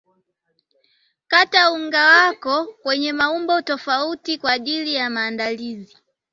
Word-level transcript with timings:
kata 1.31 1.71
unga 1.71 2.05
wako 2.15 2.65
kwenye 2.81 3.13
maumbo 3.13 3.61
tofauti 3.61 4.37
kwa 4.37 4.51
aijli 4.51 4.93
ya 4.93 5.09
maandazi 5.09 5.97